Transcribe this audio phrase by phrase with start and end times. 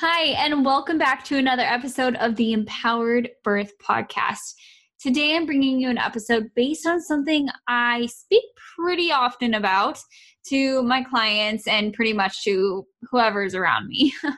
[0.00, 4.54] Hi, and welcome back to another episode of the Empowered Birth Podcast.
[5.00, 8.44] Today, I'm bringing you an episode based on something I speak
[8.76, 9.98] pretty often about
[10.50, 14.12] to my clients and pretty much to whoever's around me.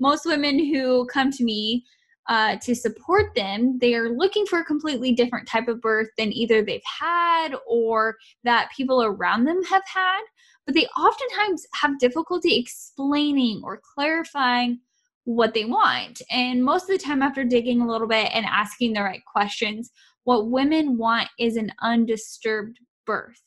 [0.00, 1.84] Most women who come to me
[2.30, 6.32] uh, to support them, they are looking for a completely different type of birth than
[6.32, 10.22] either they've had or that people around them have had.
[10.64, 14.80] But they oftentimes have difficulty explaining or clarifying
[15.24, 16.20] what they want.
[16.30, 19.90] And most of the time, after digging a little bit and asking the right questions,
[20.24, 23.40] what women want is an undisturbed birth.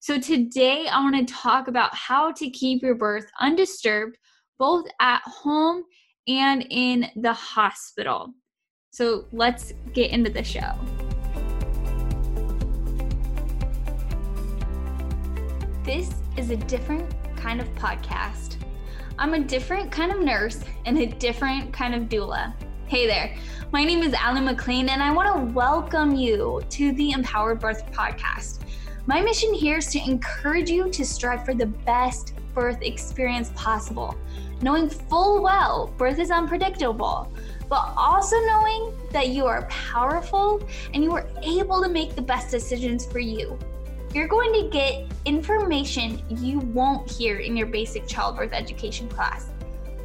[0.00, 4.16] So, today I want to talk about how to keep your birth undisturbed
[4.58, 5.84] both at home
[6.28, 8.32] and in the hospital.
[8.90, 10.72] So, let's get into the show.
[15.84, 18.61] This is a different kind of podcast
[19.18, 22.54] I'm a different kind of nurse and a different kind of doula.
[22.86, 23.36] Hey there,
[23.70, 27.90] my name is Allie McLean, and I want to welcome you to the Empowered Birth
[27.92, 28.60] Podcast.
[29.06, 34.16] My mission here is to encourage you to strive for the best birth experience possible,
[34.62, 37.30] knowing full well birth is unpredictable,
[37.68, 42.50] but also knowing that you are powerful and you are able to make the best
[42.50, 43.58] decisions for you
[44.14, 49.48] you're going to get information you won't hear in your basic childbirth education class,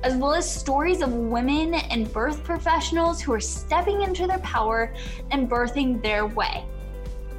[0.03, 4.93] as well as stories of women and birth professionals who are stepping into their power
[5.31, 6.63] and birthing their way.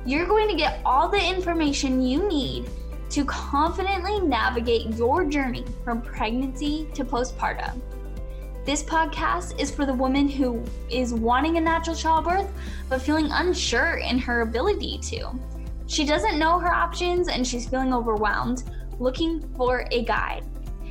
[0.05, 2.69] You're going to get all the information you need
[3.11, 7.81] to confidently navigate your journey from pregnancy to postpartum.
[8.67, 12.51] This podcast is for the woman who is wanting a natural childbirth
[12.91, 15.31] but feeling unsure in her ability to.
[15.89, 18.63] She doesn't know her options and she's feeling overwhelmed,
[19.01, 20.45] looking for a guide.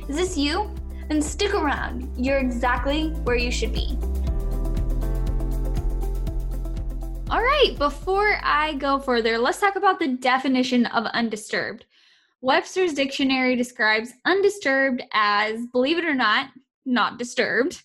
[0.08, 0.74] Is this you?
[1.08, 2.12] Then stick around.
[2.16, 3.96] You're exactly where you should be.
[7.30, 11.86] All right, before I go further, let's talk about the definition of undisturbed.
[12.40, 16.48] Webster's dictionary describes undisturbed as, believe it or not,
[16.84, 17.82] not disturbed,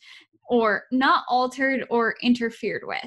[0.49, 3.05] or not altered or interfered with.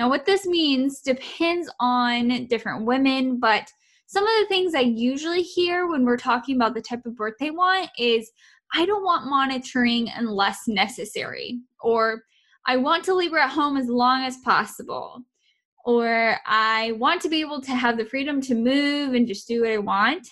[0.00, 3.70] Now, what this means depends on different women, but
[4.06, 7.34] some of the things I usually hear when we're talking about the type of birth
[7.38, 8.32] they want is
[8.74, 12.22] I don't want monitoring unless necessary, or
[12.66, 15.20] I want to leave her at home as long as possible,
[15.84, 19.60] or I want to be able to have the freedom to move and just do
[19.60, 20.26] what I want.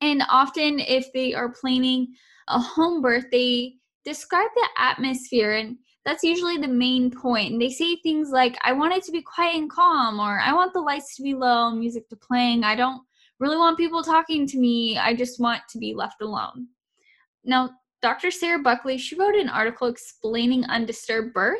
[0.00, 2.08] And often, if they are planning
[2.48, 7.52] a home birth, they describe the atmosphere and that's usually the main point.
[7.52, 10.52] And they say things like, I want it to be quiet and calm, or I
[10.52, 12.62] want the lights to be low, music to playing.
[12.62, 13.02] I don't
[13.40, 14.96] really want people talking to me.
[14.96, 16.68] I just want to be left alone.
[17.44, 17.70] Now,
[18.02, 18.30] Dr.
[18.30, 21.58] Sarah Buckley, she wrote an article explaining undisturbed birth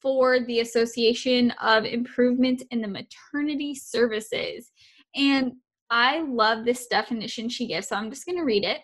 [0.00, 4.70] for the Association of Improvement in the Maternity Services.
[5.16, 5.54] And
[5.90, 8.82] I love this definition she gives, so I'm just going to read it.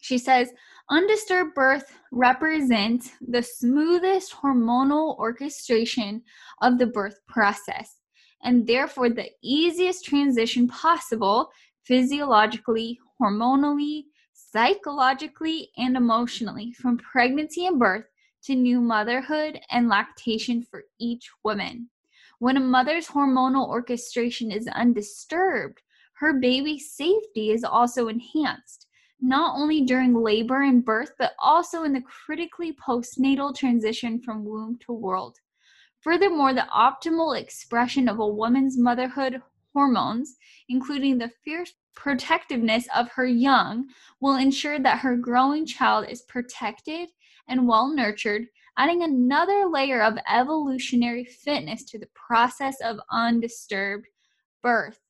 [0.00, 0.50] She says,
[0.90, 6.22] Undisturbed birth represents the smoothest hormonal orchestration
[6.62, 7.96] of the birth process
[8.42, 11.50] and therefore the easiest transition possible
[11.84, 18.06] physiologically, hormonally, psychologically, and emotionally from pregnancy and birth
[18.44, 21.90] to new motherhood and lactation for each woman.
[22.38, 25.82] When a mother's hormonal orchestration is undisturbed,
[26.14, 28.87] her baby's safety is also enhanced
[29.20, 34.78] not only during labor and birth, but also in the critically postnatal transition from womb
[34.80, 35.36] to world.
[36.00, 39.42] Furthermore, the optimal expression of a woman's motherhood
[39.72, 40.36] hormones,
[40.68, 43.88] including the fierce protectiveness of her young,
[44.20, 47.08] will ensure that her growing child is protected
[47.48, 48.46] and well nurtured,
[48.76, 54.06] adding another layer of evolutionary fitness to the process of undisturbed
[54.62, 55.00] birth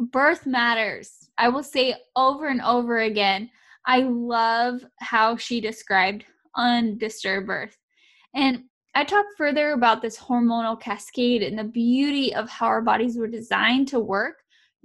[0.00, 1.28] birth matters.
[1.38, 3.50] I will say over and over again.
[3.86, 6.24] I love how she described
[6.56, 7.76] undisturbed birth.
[8.34, 8.64] And
[8.94, 13.28] I talk further about this hormonal cascade and the beauty of how our bodies were
[13.28, 14.36] designed to work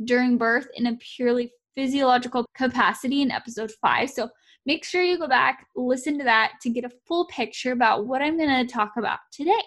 [0.04, 4.10] during birth in a purely physiological capacity in episode five.
[4.10, 4.30] So
[4.66, 8.22] make sure you go back, listen to that to get a full picture about what
[8.22, 9.64] I'm going to talk about today.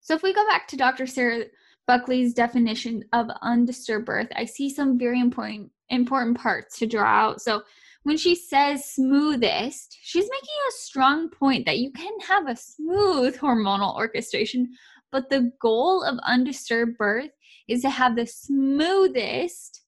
[0.00, 1.06] So if we go back to Dr.
[1.06, 1.44] Sarah
[1.90, 7.42] Buckley's definition of undisturbed birth, I see some very important important parts to draw out.
[7.42, 7.62] So
[8.04, 13.36] when she says smoothest, she's making a strong point that you can have a smooth
[13.38, 14.70] hormonal orchestration,
[15.10, 17.30] but the goal of undisturbed birth
[17.66, 19.82] is to have the smoothest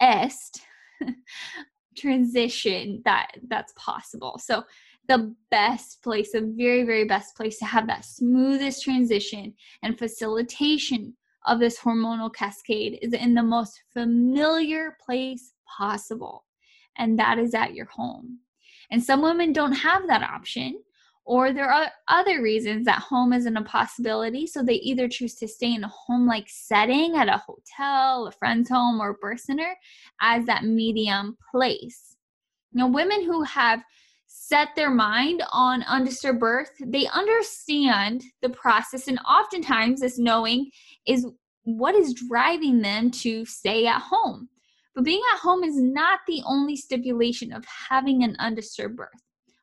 [0.00, 0.62] est
[1.98, 4.38] transition that that's possible.
[4.40, 4.62] So
[5.08, 9.52] the best place, the very, very best place to have that smoothest transition
[9.82, 11.16] and facilitation
[11.46, 16.44] of this hormonal cascade is in the most familiar place possible,
[16.98, 18.38] and that is at your home.
[18.90, 20.82] And some women don't have that option,
[21.24, 24.46] or there are other reasons that home isn't a possibility.
[24.46, 28.32] So they either choose to stay in a home like setting at a hotel, a
[28.32, 29.76] friend's home, or a birth center
[30.20, 32.16] as that medium place.
[32.72, 33.82] Now, women who have
[34.32, 40.70] set their mind on undisturbed birth, they understand the process, and oftentimes this knowing
[41.04, 41.26] is
[41.64, 44.48] what is driving them to stay at home.
[44.94, 49.08] But being at home is not the only stipulation of having an undisturbed birth,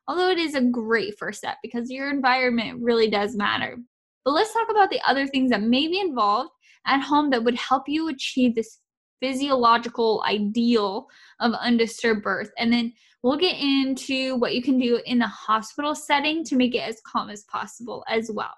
[0.06, 3.78] although it is a great first step because your environment really does matter.
[4.26, 6.50] But let's talk about the other things that may be involved
[6.86, 8.80] at home that would help you achieve this
[9.20, 11.06] physiological ideal
[11.40, 12.50] of undisturbed birth.
[12.58, 12.92] And then
[13.22, 17.00] we'll get into what you can do in a hospital setting to make it as
[17.06, 18.54] calm as possible as well.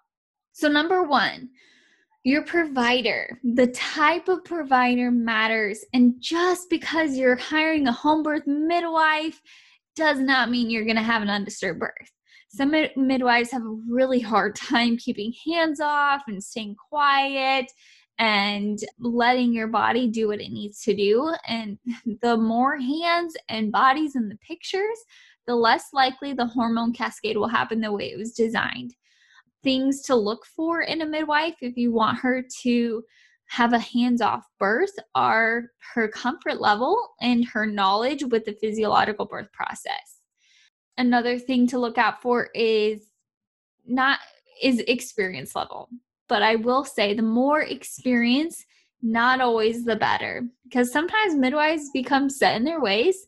[0.53, 1.49] So, number one,
[2.25, 5.85] your provider, the type of provider matters.
[5.95, 9.41] And just because you're hiring a home birth midwife
[9.97, 12.13] does not mean you're going to have an undisturbed birth.
[12.49, 17.73] Some midwives have a really hard time keeping hands off and staying quiet
[18.21, 21.35] and letting your body do what it needs to do.
[21.49, 21.79] And
[22.23, 24.99] the more hands and bodies in the pictures,
[25.49, 28.95] the less likely the hormone cascade will happen the way it was designed
[29.63, 33.03] things to look for in a midwife if you want her to
[33.47, 35.65] have a hands off birth are
[35.95, 40.21] her comfort level and her knowledge with the physiological birth process.
[40.97, 43.09] Another thing to look out for is
[43.87, 44.21] not
[44.63, 45.89] is experience level.
[46.31, 48.65] But I will say the more experience,
[49.03, 53.27] not always the better because sometimes midwives become set in their ways.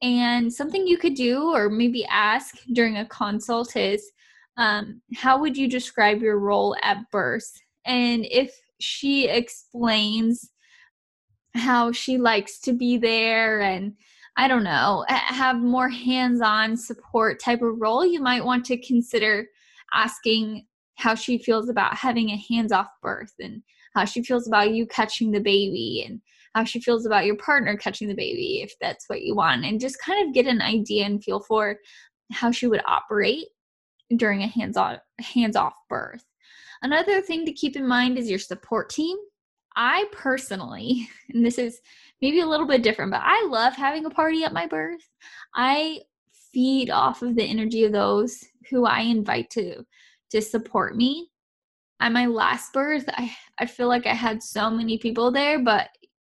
[0.00, 4.08] And something you could do or maybe ask during a consult is
[4.56, 7.50] um, how would you describe your role at birth?
[7.86, 10.50] And if she explains
[11.54, 13.94] how she likes to be there and
[14.36, 18.76] I don't know, have more hands on support type of role, you might want to
[18.76, 19.46] consider
[19.92, 20.66] asking
[20.96, 23.62] how she feels about having a hands off birth and
[23.94, 26.20] how she feels about you catching the baby and
[26.54, 29.80] how she feels about your partner catching the baby if that's what you want and
[29.80, 31.78] just kind of get an idea and feel for
[32.32, 33.46] how she would operate
[34.16, 36.24] during a hands-on hands-off birth.
[36.82, 39.16] Another thing to keep in mind is your support team.
[39.76, 41.80] I personally, and this is
[42.22, 45.00] maybe a little bit different, but I love having a party at my birth.
[45.54, 46.00] I
[46.52, 49.84] feed off of the energy of those who I invite to
[50.34, 51.30] to support me.
[52.00, 55.88] At my last birth, I, I feel like I had so many people there, but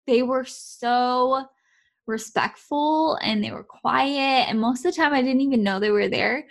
[0.06, 1.46] they were so
[2.06, 4.48] respectful and they were quiet.
[4.48, 6.44] And most of the time, I didn't even know they were there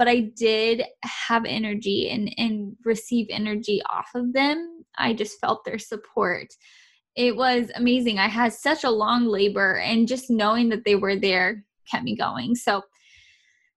[0.00, 4.82] but I did have energy and, and receive energy off of them.
[4.96, 6.46] I just felt their support.
[7.16, 8.18] It was amazing.
[8.18, 12.16] I had such a long labor, and just knowing that they were there kept me
[12.16, 12.54] going.
[12.54, 12.80] So,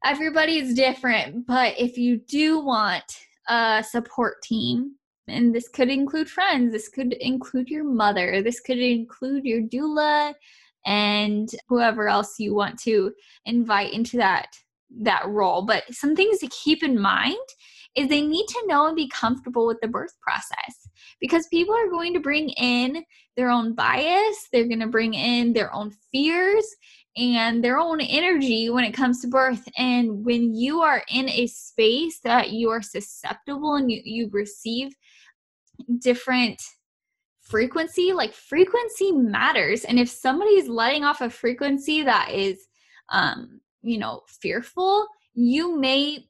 [0.04, 3.04] everybody is different, but if you do want
[3.48, 4.96] a support team,
[5.28, 10.34] and this could include friends, this could include your mother, this could include your doula,
[10.86, 13.14] and whoever else you want to
[13.46, 14.48] invite into that
[15.02, 15.66] that role.
[15.66, 17.38] But some things to keep in mind
[17.96, 20.88] is they need to know and be comfortable with the birth process
[21.20, 23.04] because people are going to bring in
[23.36, 26.66] their own bias, they're going to bring in their own fears
[27.16, 29.68] and their own energy when it comes to birth.
[29.78, 34.94] And when you are in a space that you are susceptible and you, you receive
[36.00, 36.62] different
[37.42, 39.84] frequency, like frequency matters.
[39.84, 42.68] And if somebody is letting off a frequency that is
[43.10, 46.26] um, you know, fearful, you may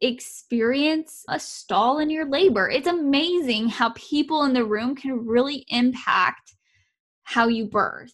[0.00, 2.68] experience a stall in your labor.
[2.68, 6.54] It's amazing how people in the room can really impact
[7.22, 8.12] how you birth.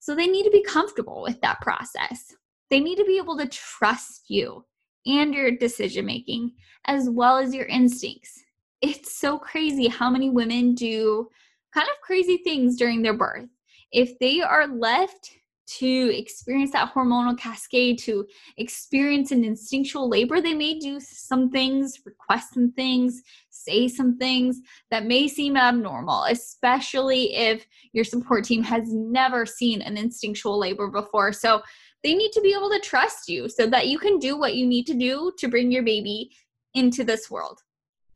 [0.00, 2.34] So they need to be comfortable with that process.
[2.70, 4.64] They need to be able to trust you
[5.06, 6.52] and your decision making
[6.86, 8.42] as well as your instincts.
[8.82, 11.28] It's so crazy how many women do
[11.74, 13.48] kind of crazy things during their birth.
[13.92, 15.30] If they are left
[15.78, 22.00] to experience that hormonal cascade, to experience an instinctual labor, they may do some things,
[22.04, 24.60] request some things, say some things
[24.90, 30.88] that may seem abnormal, especially if your support team has never seen an instinctual labor
[30.88, 31.32] before.
[31.32, 31.62] So
[32.02, 34.66] they need to be able to trust you so that you can do what you
[34.66, 36.30] need to do to bring your baby
[36.74, 37.60] into this world.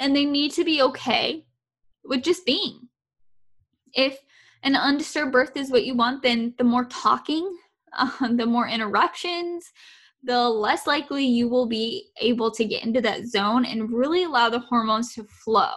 [0.00, 1.44] And they need to be okay
[2.04, 2.88] with just being.
[3.92, 4.18] If
[4.64, 7.56] an undisturbed birth is what you want, then the more talking,
[7.96, 9.70] uh, the more interruptions,
[10.22, 14.48] the less likely you will be able to get into that zone and really allow
[14.48, 15.74] the hormones to flow.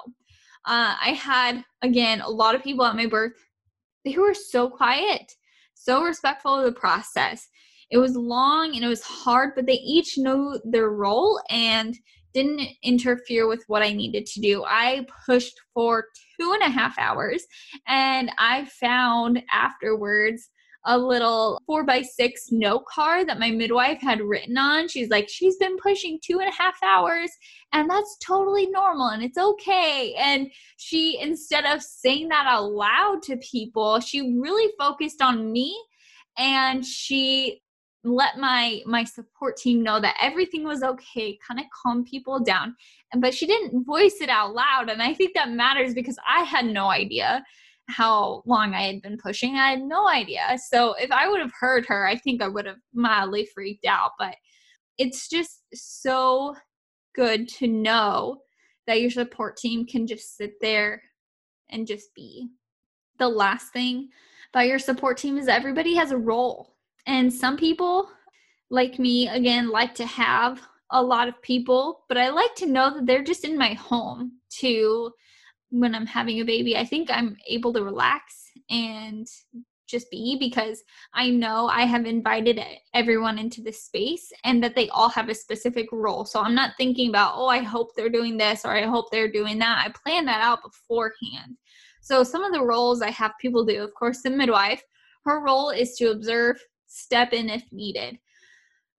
[0.65, 3.33] Uh, I had, again, a lot of people at my birth,
[4.05, 5.33] they were so quiet,
[5.73, 7.49] so respectful of the process.
[7.91, 11.95] It was long and it was hard, but they each know their role and
[12.33, 14.63] didn't interfere with what I needed to do.
[14.65, 16.05] I pushed for
[16.39, 17.45] two and a half hours
[17.87, 20.49] and I found afterwards
[20.85, 24.87] a little four by six note card that my midwife had written on.
[24.87, 27.29] She's like, she's been pushing two and a half hours,
[27.73, 30.15] and that's totally normal and it's okay.
[30.17, 35.77] And she, instead of saying that out loud to people, she really focused on me
[36.37, 37.61] and she
[38.07, 42.75] let my my support team know that everything was okay kind of calm people down
[43.19, 46.65] but she didn't voice it out loud and i think that matters because i had
[46.65, 47.43] no idea
[47.89, 49.55] how long I had been pushing.
[49.55, 50.57] I had no idea.
[50.69, 54.11] So if I would have heard her, I think I would have mildly freaked out.
[54.19, 54.35] But
[54.97, 56.55] it's just so
[57.15, 58.41] good to know
[58.87, 61.01] that your support team can just sit there
[61.69, 62.49] and just be.
[63.19, 64.09] The last thing
[64.53, 66.76] about your support team is everybody has a role.
[67.07, 68.09] And some people,
[68.69, 70.61] like me, again, like to have
[70.91, 74.33] a lot of people, but I like to know that they're just in my home
[74.49, 75.11] too
[75.69, 79.27] when I'm having a baby, I think I'm able to relax and
[79.87, 80.83] just be because
[81.13, 82.59] I know I have invited
[82.93, 86.25] everyone into this space and that they all have a specific role.
[86.25, 89.31] So I'm not thinking about, oh, I hope they're doing this or I hope they're
[89.31, 89.83] doing that.
[89.85, 91.57] I plan that out beforehand.
[92.01, 94.83] So some of the roles I have people do, of course, the midwife,
[95.25, 98.17] her role is to observe, step in if needed.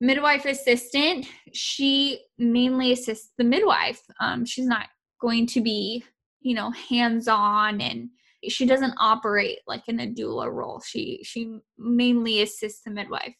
[0.01, 4.03] Midwife assistant, she mainly assists the midwife.
[4.21, 4.87] Um, she's not
[5.21, 6.05] going to be
[6.41, 8.09] you know hands on and
[8.49, 13.35] she doesn't operate like in a doula role she she mainly assists the midwife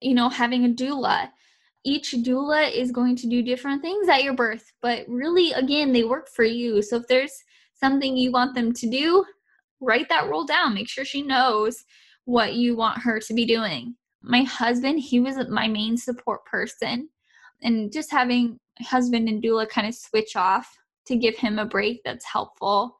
[0.00, 1.28] you know having a doula
[1.84, 6.04] each doula is going to do different things at your birth but really again they
[6.04, 7.42] work for you so if there's
[7.74, 9.24] something you want them to do
[9.80, 11.84] write that role down make sure she knows
[12.24, 17.08] what you want her to be doing my husband he was my main support person
[17.62, 20.74] and just having husband and doula kind of switch off
[21.06, 22.96] to give him a break that's helpful.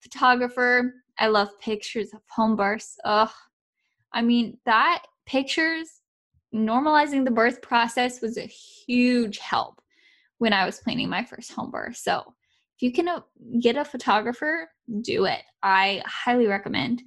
[0.00, 2.96] Photographer, I love pictures of home births.
[3.04, 3.30] Ugh.
[4.12, 5.88] I mean, that pictures,
[6.54, 9.80] normalizing the birth process was a huge help
[10.38, 11.96] when I was planning my first home birth.
[11.96, 12.22] So
[12.76, 13.20] if you can uh,
[13.60, 14.68] get a photographer,
[15.00, 15.42] do it.
[15.62, 17.02] I highly recommend.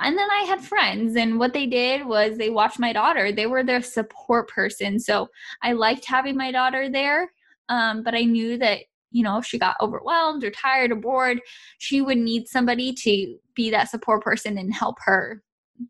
[0.00, 3.32] And then I had friends, and what they did was they watched my daughter.
[3.32, 4.98] They were their support person.
[4.98, 5.28] So
[5.62, 7.30] I liked having my daughter there,
[7.68, 8.80] um, but I knew that
[9.14, 11.40] you know, if she got overwhelmed or tired or bored,
[11.78, 15.40] she would need somebody to be that support person and help her.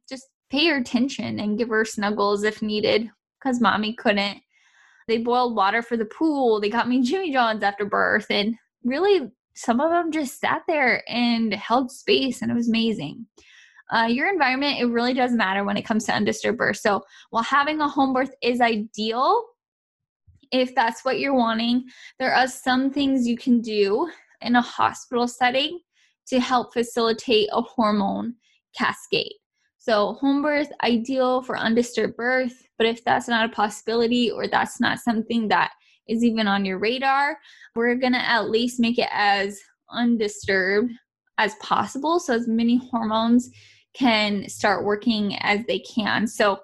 [0.06, 4.40] Just pay her attention and give her snuggles if needed because mommy couldn't.
[5.08, 6.60] They boiled water for the pool.
[6.60, 8.26] They got me Jimmy John's after birth.
[8.28, 13.26] And really, some of them just sat there and held space, and it was amazing.
[13.92, 16.78] Uh, your environment, it really does matter when it comes to undisturbed birth.
[16.78, 19.42] So, while having a home birth is ideal,
[20.52, 21.84] if that's what you're wanting,
[22.18, 24.08] there are some things you can do
[24.40, 25.80] in a hospital setting
[26.28, 28.34] to help facilitate a hormone
[28.76, 29.34] cascade.
[29.78, 34.80] So, home birth ideal for undisturbed birth, but if that's not a possibility or that's
[34.80, 35.72] not something that
[36.08, 37.36] is even on your radar,
[37.74, 39.60] we're going to at least make it as
[39.90, 40.90] undisturbed
[41.38, 43.50] as possible so as many hormones
[43.94, 46.26] can start working as they can.
[46.26, 46.60] So,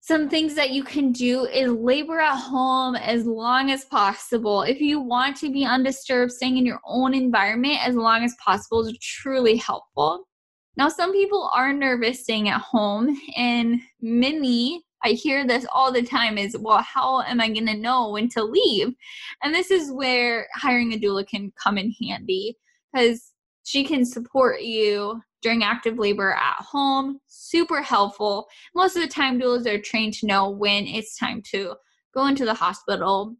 [0.00, 4.62] some things that you can do is labor at home as long as possible.
[4.62, 8.86] If you want to be undisturbed, staying in your own environment as long as possible
[8.86, 10.28] is truly helpful.
[10.76, 16.02] Now, some people are nervous staying at home, and many, I hear this all the
[16.02, 18.94] time, is well, how am I going to know when to leave?
[19.42, 22.56] And this is where hiring a doula can come in handy
[22.92, 23.32] because
[23.64, 27.20] she can support you during active labor at home.
[27.26, 28.46] Super helpful.
[28.74, 31.74] Most of the time, doulas are trained to know when it's time to
[32.14, 33.36] go into the hospital.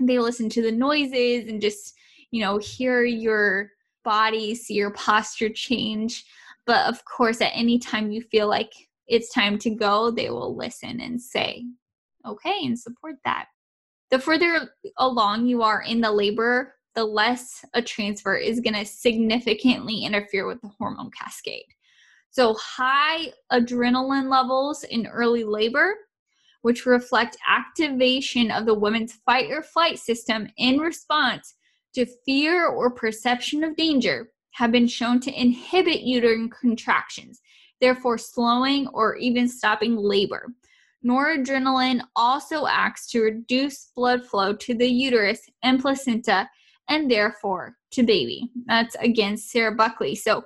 [0.00, 1.94] They listen to the noises and just,
[2.30, 3.70] you know, hear your
[4.04, 6.24] body, see your posture change.
[6.66, 8.72] But of course, at any time you feel like
[9.08, 11.64] it's time to go, they will listen and say,
[12.26, 13.46] okay, and support that.
[14.10, 18.84] The further along you are in the labor the less a transfer is going to
[18.84, 21.66] significantly interfere with the hormone cascade.
[22.30, 25.94] So, high adrenaline levels in early labor,
[26.62, 31.54] which reflect activation of the woman's fight or flight system in response
[31.94, 37.40] to fear or perception of danger, have been shown to inhibit uterine contractions,
[37.80, 40.48] therefore slowing or even stopping labor.
[41.06, 46.48] Noradrenaline also acts to reduce blood flow to the uterus and placenta
[46.88, 48.50] and therefore to baby.
[48.66, 50.14] That's again Sarah Buckley.
[50.14, 50.44] So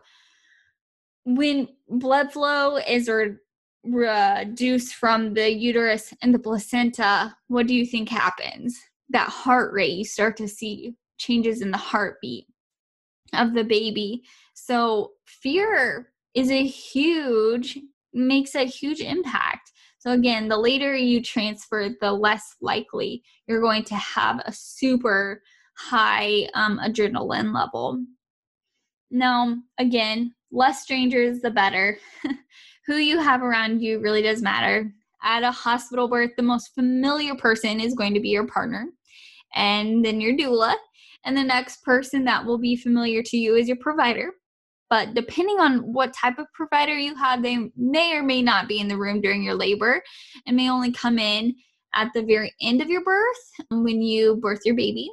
[1.25, 3.37] when blood flow is re-
[3.85, 8.79] reduced from the uterus and the placenta, what do you think happens?
[9.11, 12.47] That heart rate, you start to see changes in the heartbeat
[13.35, 14.23] of the baby.
[14.55, 17.79] So fear is a huge
[18.13, 19.73] makes a huge impact.
[19.99, 25.43] So again, the later you transfer, the less likely you're going to have a super
[25.81, 28.05] high um, adrenaline level.
[29.11, 31.99] Now, again, less strangers, the better.
[32.87, 34.93] Who you have around you really does matter.
[35.23, 38.89] At a hospital birth, the most familiar person is going to be your partner,
[39.55, 40.75] and then your doula.
[41.25, 44.33] And the next person that will be familiar to you is your provider.
[44.89, 48.81] But depending on what type of provider you have, they may or may not be
[48.81, 50.03] in the room during your labor
[50.47, 51.55] and may only come in
[51.95, 55.11] at the very end of your birth when you birth your baby.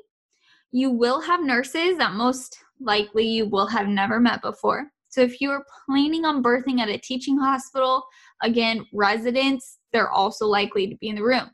[0.71, 4.87] You will have nurses that most likely you will have never met before.
[5.09, 8.03] So if you are planning on birthing at a teaching hospital,
[8.41, 11.49] again, residents, they're also likely to be in the room.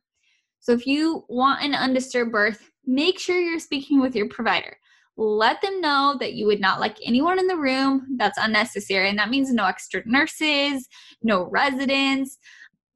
[0.59, 4.77] So if you want an undisturbed birth, make sure you're speaking with your provider
[5.17, 8.15] let them know that you would not like anyone in the room.
[8.17, 9.09] That's unnecessary.
[9.09, 10.87] And that means no extra nurses,
[11.21, 12.37] no residents,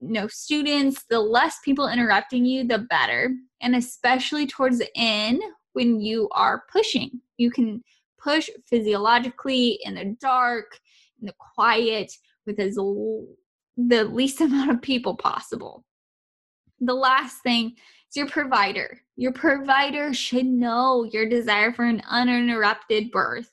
[0.02, 1.04] no students.
[1.10, 3.32] The less people interrupting you, the better.
[3.62, 5.42] And especially towards the end
[5.78, 7.84] when you are pushing, you can
[8.18, 10.80] push physiologically in the dark,
[11.22, 12.12] in the quiet,
[12.48, 15.86] with as the least amount of people possible.
[16.80, 17.76] The last thing
[18.10, 19.00] is your provider.
[19.18, 23.52] Your provider should know your desire for an uninterrupted birth.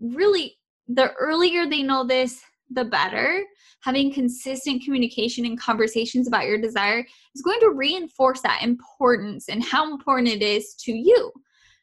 [0.00, 0.56] Really,
[0.88, 3.44] the earlier they know this, the better.
[3.82, 9.62] Having consistent communication and conversations about your desire is going to reinforce that importance and
[9.62, 11.32] how important it is to you.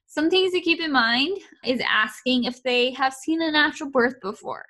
[0.10, 4.16] Some things to keep in mind is asking if they have seen a natural birth
[4.22, 4.66] before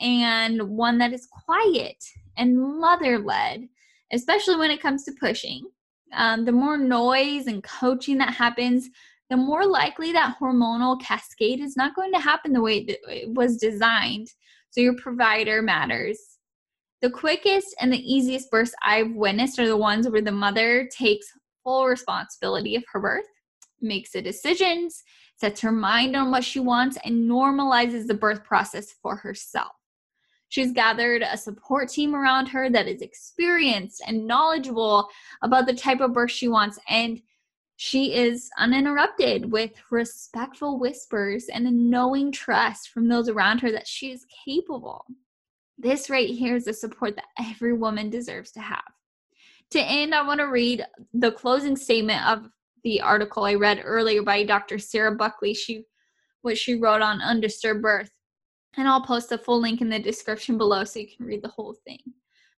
[0.00, 1.96] and one that is quiet
[2.36, 3.68] and mother led,
[4.12, 5.62] especially when it comes to pushing
[6.14, 8.88] um, the more noise and coaching that happens,
[9.30, 13.56] the more likely that hormonal cascade is not going to happen the way it was
[13.56, 14.28] designed.
[14.70, 16.18] So your provider matters.
[17.00, 21.26] The quickest and the easiest births I've witnessed are the ones where the mother takes
[21.64, 23.24] full responsibility of her birth,
[23.82, 25.02] makes the decisions,
[25.36, 29.72] sets her mind on what she wants, and normalizes the birth process for herself.
[30.48, 35.08] She's gathered a support team around her that is experienced and knowledgeable
[35.40, 36.78] about the type of birth she wants.
[36.88, 37.22] And
[37.76, 43.88] she is uninterrupted with respectful whispers and a knowing trust from those around her that
[43.88, 45.06] she is capable.
[45.78, 48.84] This right here is the support that every woman deserves to have.
[49.70, 52.50] To end, I want to read the closing statement of
[52.84, 54.78] the article I read earlier by Dr.
[54.78, 55.54] Sarah Buckley.
[55.54, 55.84] She
[56.42, 58.10] what she wrote on undisturbed birth.
[58.76, 61.48] And I'll post the full link in the description below so you can read the
[61.48, 62.00] whole thing.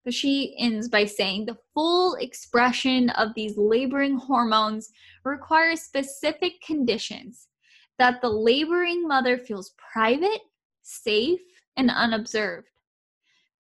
[0.05, 4.91] But she ends by saying the full expression of these laboring hormones
[5.25, 7.49] requires specific conditions
[7.99, 10.41] that the laboring mother feels private,
[10.83, 11.41] safe,
[11.77, 12.69] and unobserved.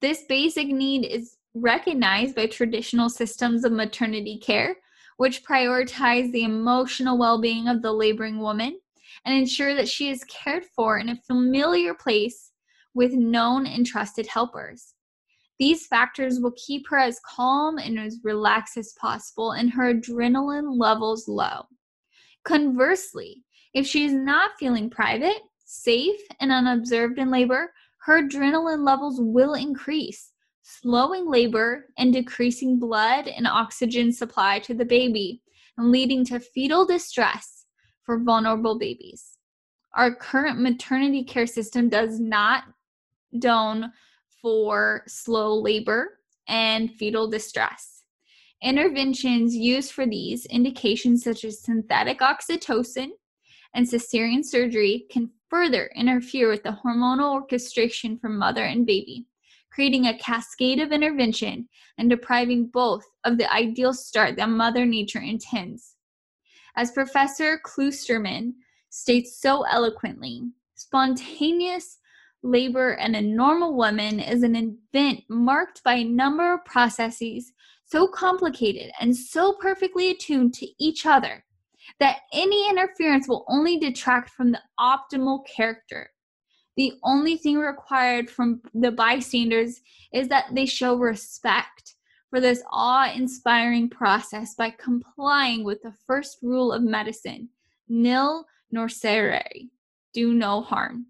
[0.01, 4.77] This basic need is recognized by traditional systems of maternity care,
[5.17, 8.79] which prioritize the emotional well being of the laboring woman
[9.25, 12.53] and ensure that she is cared for in a familiar place
[12.95, 14.95] with known and trusted helpers.
[15.59, 20.79] These factors will keep her as calm and as relaxed as possible and her adrenaline
[20.79, 21.67] levels low.
[22.45, 27.73] Conversely, if she is not feeling private, safe, and unobserved in labor,
[28.05, 30.33] her adrenaline levels will increase,
[30.65, 35.43] slowing labor and decreasing blood and oxygen supply to the baby
[35.77, 37.67] and leading to fetal distress
[38.03, 39.37] for vulnerable babies.
[39.95, 42.65] Our current maternity care system does not
[43.39, 43.93] done
[44.41, 48.03] for slow labor and fetal distress.
[48.63, 53.11] Interventions used for these indications, such as synthetic oxytocin
[53.75, 59.27] and cesarean surgery, can further interfere with the hormonal orchestration for mother and baby,
[59.75, 65.21] creating a cascade of intervention and depriving both of the ideal start that Mother Nature
[65.21, 65.97] intends.
[66.77, 68.53] As Professor Kloosterman
[68.91, 70.43] states so eloquently,
[70.77, 71.99] spontaneous
[72.45, 77.53] labor in a normal woman is an event marked by a number of processes
[77.85, 81.45] so complicated and so perfectly attuned to each other
[82.01, 86.11] that any interference will only detract from the optimal character.
[86.77, 89.81] The only thing required from the bystanders
[90.13, 91.95] is that they show respect
[92.31, 97.49] for this awe inspiring process by complying with the first rule of medicine
[97.89, 99.69] nil nocere,
[100.13, 101.07] do no harm.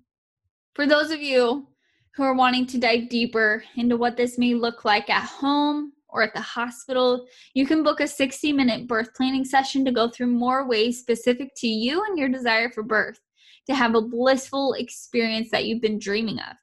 [0.75, 1.67] For those of you
[2.15, 6.23] who are wanting to dive deeper into what this may look like at home or
[6.23, 10.27] at the hospital, you can book a 60 minute birth planning session to go through
[10.27, 13.19] more ways specific to you and your desire for birth
[13.67, 16.57] to have a blissful experience that you've been dreaming of.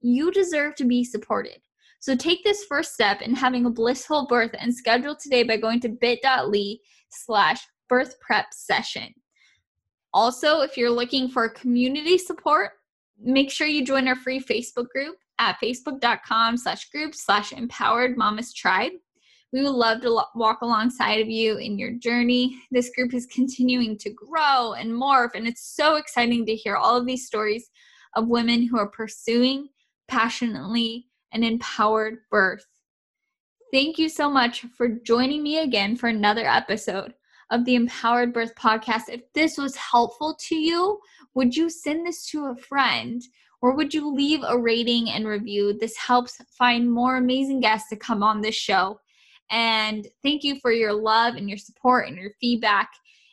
[0.00, 1.58] You deserve to be supported.
[2.00, 5.80] So take this first step in having a blissful birth and schedule today by going
[5.80, 6.76] to bit.ly
[7.08, 9.14] slash birth prep session.
[10.12, 12.72] Also, if you're looking for community support,
[13.18, 18.52] make sure you join our free Facebook group at facebook.com slash group slash empowered mamas
[18.52, 18.92] tribe.
[19.54, 22.60] We would love to walk alongside of you in your journey.
[22.72, 26.96] This group is continuing to grow and morph, and it's so exciting to hear all
[26.96, 27.70] of these stories
[28.16, 29.68] of women who are pursuing
[30.08, 32.66] passionately an empowered birth.
[33.72, 37.14] Thank you so much for joining me again for another episode
[37.52, 39.02] of the Empowered Birth Podcast.
[39.08, 40.98] If this was helpful to you,
[41.34, 43.22] would you send this to a friend?
[43.62, 45.78] Or would you leave a rating and review?
[45.78, 48.98] This helps find more amazing guests to come on this show.
[49.50, 52.90] And thank you for your love and your support and your feedback.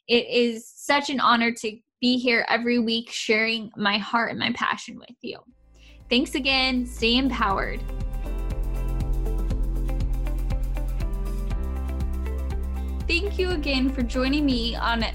[0.08, 4.52] It is such an honor to be here every week sharing my heart and my
[4.54, 5.38] passion with you.
[6.10, 6.86] Thanks again.
[6.86, 7.82] Stay empowered.
[13.08, 15.06] Thank you again for joining me on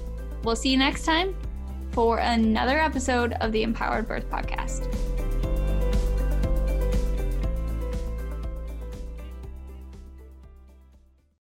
[0.42, 1.36] We'll see you next time
[1.92, 5.13] for another episode of the Empowered Birth Podcast.